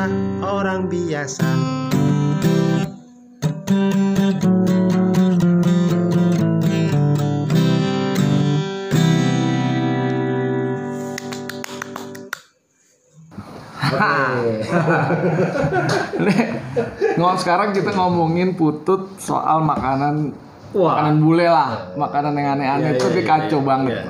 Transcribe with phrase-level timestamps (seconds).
[0.00, 0.16] kita
[0.48, 1.44] orang biasa.
[17.20, 20.32] Ngomong sekarang kita ngomongin putut soal makanan
[20.72, 22.96] makanan bule lah, makanan yang aneh-aneh.
[22.96, 24.00] Itu dia kacau banget.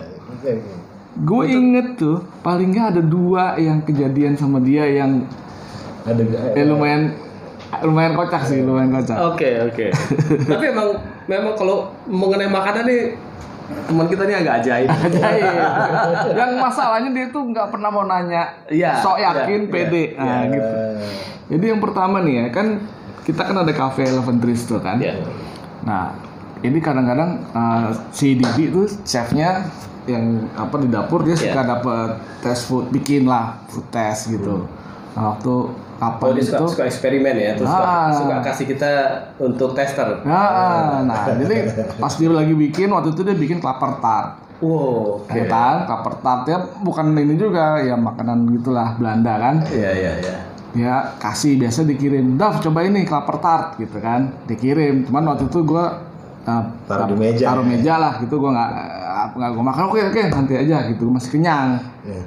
[1.18, 5.26] Gue inget tuh paling nggak ada dua yang kejadian sama dia yang
[6.06, 6.22] Ada
[6.56, 7.12] eh, lumayan
[7.84, 9.16] lumayan kocak sih, lumayan kocak.
[9.34, 9.86] Oke oke.
[10.48, 10.88] Tapi emang
[11.30, 13.02] memang kalau mengenai makanan nih
[13.86, 14.88] teman kita ini agak ajaib.
[15.06, 15.54] Ajaib.
[16.38, 20.40] yang masalahnya dia tuh nggak pernah mau nanya, Iya, sok yakin, iya, pede, iya, nah
[20.50, 20.74] gitu.
[21.54, 22.66] Jadi yang pertama nih ya kan
[23.22, 24.98] kita kan ada cafe Eleven Trees tuh kan.
[24.98, 25.22] Iya.
[25.86, 26.18] Nah,
[26.66, 29.70] ini kadang-kadang uh, si Didi tuh chefnya
[30.10, 31.70] yang apa di dapur dia suka Iya.
[31.78, 32.10] dapet
[32.42, 34.66] tes food bikin lah food test gitu.
[35.10, 35.54] Nah, waktu
[35.96, 36.50] kapan Oh dia itu?
[36.50, 38.08] suka, suka eksperimen ya, terus suka, Ah.
[38.14, 38.90] suka kasih kita
[39.36, 40.22] untuk tester.
[40.22, 41.56] Nah, nah, jadi
[41.96, 44.38] pas dia lagi bikin waktu itu dia bikin klaper tart.
[44.60, 45.24] Wow.
[45.26, 49.54] Ya kan, klaper tartnya bukan ini juga ya makanan gitulah Belanda kan.
[49.66, 50.36] Iya iya iya.
[50.70, 55.02] Dia kasih biasa dikirim, Dav coba ini klaper tart gitu kan, dikirim.
[55.02, 56.06] Cuman waktu itu gua
[56.44, 57.50] uh, Taruh di meja.
[57.50, 58.70] taruh meja lah gitu gua nggak
[59.34, 61.80] nggak gua makan oke oke nanti aja gitu masih kenyang.
[62.04, 62.22] Iya.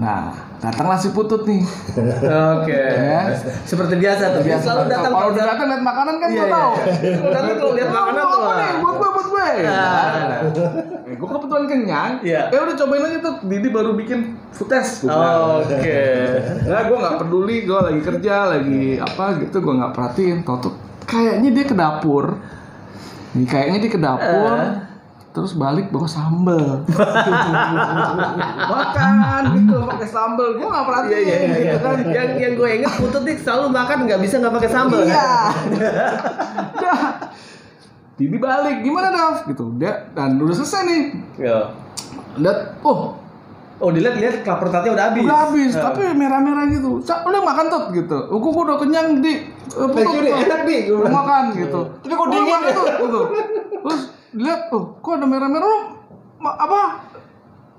[0.00, 1.60] Nah datanglah si putut nih.
[2.56, 2.72] Oke.
[2.72, 3.32] Ya.
[3.64, 4.42] Seperti biasa tuh.
[4.44, 6.52] Biasa selalu datang kalau udah datang lihat makanan kan Iya, gua iya.
[6.52, 6.72] tahu.
[7.32, 8.40] Datang kalau lihat makanan tuh.
[8.80, 9.48] Buat gue, buat gue.
[9.64, 10.04] Nah.
[11.04, 12.12] Eh, gue kebetulan kenyang.
[12.24, 12.42] Iya.
[12.48, 13.34] Ya udah cobain aja tuh.
[13.44, 14.18] Didi baru bikin
[14.52, 15.04] food test.
[15.04, 16.00] Oke.
[16.64, 17.56] Nah, gue nggak peduli.
[17.68, 19.56] Gue lagi kerja, lagi apa gitu.
[19.60, 20.38] Gue nggak perhatiin.
[20.44, 22.40] Tau tuh, kayaknya dia ke dapur.
[23.36, 24.52] Nih, kayaknya dia ke dapur.
[25.30, 26.82] Terus balik bawa sambel.
[28.74, 30.58] Makan gitu, pakai sambel.
[30.58, 31.14] Gue nggak perhatiin.
[31.14, 31.54] Iya iya iya.
[31.62, 31.96] gitu kan.
[32.02, 35.00] Yang yang gue inget putut nih selalu makan nggak bisa nggak pakai sambal.
[35.06, 35.30] Iya.
[36.82, 37.00] Dah.
[38.18, 39.46] Didi balik, gimana Dav?
[39.46, 39.64] Gitu.
[39.78, 41.02] Dia dan udah selesai nih.
[41.38, 41.58] Iya.
[42.42, 43.20] Lihat, oh
[43.80, 45.24] Oh dilihat-lihat kelapa tartnya udah habis.
[45.24, 47.00] udah habis, tapi merah-merah gitu.
[47.00, 48.18] Cak, udah makan tuh gitu.
[48.28, 49.40] Aku gua udah kenyang di.
[49.72, 50.34] Eh, you, Dik.
[50.36, 51.08] Enak, bilang.
[51.08, 51.80] makan gitu.
[52.04, 52.72] Tapi kok dingin ya?
[53.00, 53.20] gitu.
[53.80, 54.00] Terus
[54.36, 55.78] lihat, oh kok ada merah-merah
[56.40, 56.80] apa?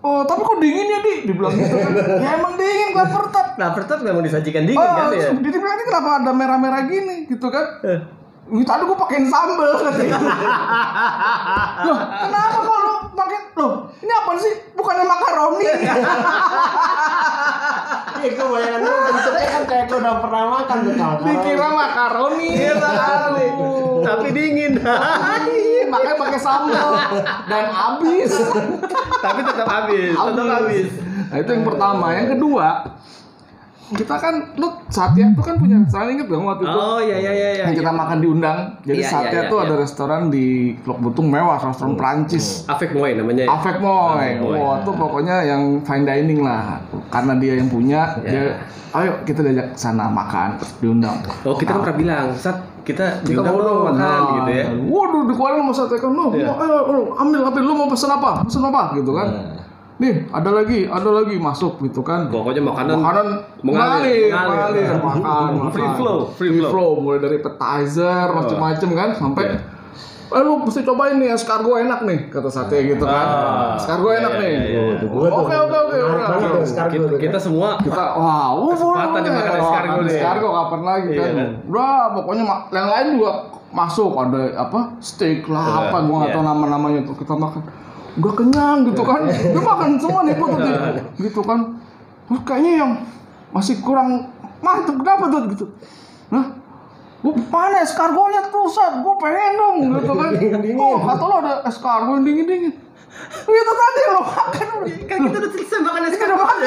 [0.02, 1.14] Oh tapi kok dingin ya di?
[1.30, 1.92] Dibilang gitu kan.
[2.26, 3.50] ya emang dingin kelapa tart.
[3.54, 5.30] Kelapa tart memang disajikan dingin Oh, kan ya.
[5.38, 7.66] Didi bilang ini kenapa ada merah-merah gini gitu kan?
[7.86, 8.00] Eh.
[8.52, 10.18] Ini tadi gue pakein sambel katanya.
[11.88, 13.74] Loh, kenapa kok lu pakai loh?
[14.02, 14.54] Ini apa sih?
[14.76, 15.66] Bukannya makaroni.
[18.22, 20.94] Iya, gue bayangan lu bentuknya kan kayak gue udah pernah makan tuh
[21.26, 22.50] Dikira makaroni.
[22.70, 24.06] Aduh.
[24.06, 24.78] Tapi dingin.
[25.92, 26.90] Iya, makanya pakai sambel
[27.46, 28.32] dan habis.
[29.20, 30.88] Tapi tetap habis, tetap habis.
[31.28, 32.06] Nah, itu yang pertama.
[32.14, 32.68] Yang kedua,
[33.92, 37.32] kita kan lu Satya tuh kan punya restoran inget dong waktu itu Oh iya iya
[37.32, 37.64] iya iya.
[37.68, 38.80] yang kita makan diundang.
[38.82, 39.82] Jadi Iya, Satya iya, tuh iya, ada iya.
[39.84, 40.46] restoran di
[40.80, 42.64] Klok Butung mewah, restoran Prancis.
[42.66, 43.44] Afek Moy namanya.
[43.44, 43.50] ya?
[43.52, 44.40] Afek Moy.
[44.40, 46.80] Wah, tuh pokoknya yang fine dining lah.
[47.12, 48.32] Karena dia yang punya, Ya.
[48.32, 48.44] dia
[48.92, 51.20] ayo kita diajak sana makan, diundang.
[51.44, 54.66] Oh kita kan pernah bilang, saat kita diundang ngobrol, makan nah, gitu ya.
[54.90, 56.12] Waduh, dikeluarin sama sate kan.
[56.12, 56.46] No, Iya.
[56.50, 57.62] mau, ayo, ayo, ambil, ambil.
[57.62, 58.42] Lu mau pesen apa?
[58.46, 58.82] Pesen apa?
[58.98, 59.28] Gitu kan.
[60.02, 62.26] Nih, ada lagi, ada lagi masuk gitu kan.
[62.34, 63.28] Pokoknya makanan Makanan
[63.62, 64.86] mengalir, mengalir, mengalir.
[64.90, 65.98] mengalir, makan, Free makan.
[66.02, 66.92] flow, free flow.
[66.98, 69.46] mulai dari appetizer, macem-macem kan, sampai
[70.32, 73.28] Eh lu mesti cobain nih escargot enak nih kata sate gitu kan.
[73.28, 74.56] Ah, escargot iya, enak iya, nih.
[75.12, 75.98] Oke oke oke.
[77.20, 77.44] Kita, kan.
[77.44, 79.44] semua Kita wah, uh, Kesempatan nih
[80.04, 80.14] nih.
[80.14, 81.32] Escargot kapan lagi Iya, kan.
[81.34, 81.50] kan?
[81.66, 83.32] Udah pokoknya ma- yang lain juga
[83.72, 86.36] masuk ada apa steak lah Iya, apa gua nggak iya.
[86.36, 87.62] tahu nama-namanya tuh kita makan.
[88.20, 89.22] Udah kenyang gitu kan.
[89.28, 90.76] Dia makan semua nih nih.
[91.22, 91.60] Gitu kan.
[92.28, 92.92] Terus kayaknya yang
[93.52, 95.66] masih kurang mantep kenapa tuh gitu.
[96.30, 96.62] Nah,
[97.22, 100.34] Gue mana escargotnya tuh Sat, gue pengen dong gitu kan
[100.74, 102.74] Oh kata lo ada escargot yang dingin-dingin
[103.46, 104.68] Itu tadi lo makan
[105.06, 106.58] kan kita udah selesai makan es Udah makan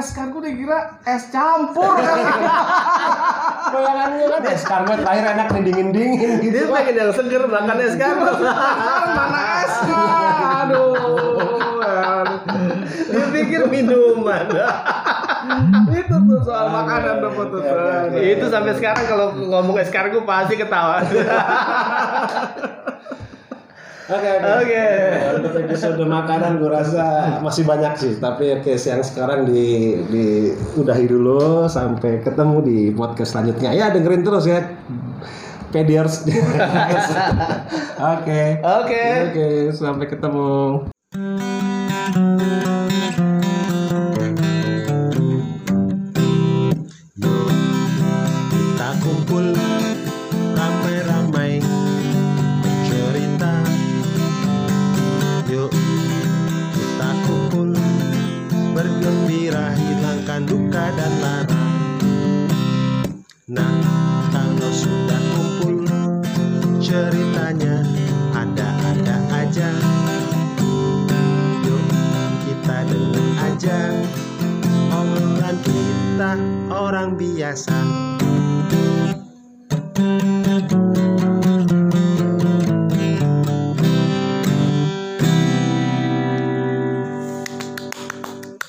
[0.00, 2.16] Nungguin escargot dikira es campur kan
[3.70, 6.56] Bayangan gue kan escargot terakhir enak nih dingin-dingin gitu.
[6.56, 8.16] Dia pengen yang seger makan es kan.
[8.16, 10.04] Sekarang mana esnya
[10.64, 10.96] Aduh.
[13.12, 14.48] Dia pikir minuman.
[16.00, 17.64] Itu tuh soal makanan tuh putus
[18.16, 21.04] Itu sampai sekarang kalau ngomong escargot pasti ketawa.
[24.10, 24.86] Oke oke.
[25.38, 31.06] Untuk episode makanan gue rasa masih banyak sih, tapi oke yang sekarang di di udahi
[31.06, 33.70] dulu sampai ketemu di podcast selanjutnya.
[33.70, 34.66] Ya dengerin terus ya.
[35.70, 36.26] Pediers.
[38.18, 38.42] Oke.
[38.66, 39.04] Oke.
[39.30, 40.90] Oke, sampai ketemu.
[66.90, 67.86] Ceritanya
[68.34, 69.70] ada-ada aja.
[71.62, 71.82] Yuk
[72.42, 73.78] kita dengar aja.
[74.90, 76.34] Obrolan kita
[76.74, 77.78] orang biasa